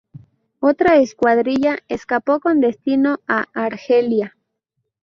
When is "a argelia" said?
3.27-4.35